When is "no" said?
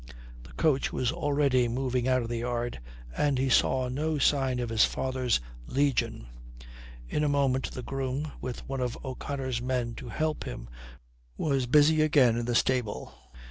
3.87-4.17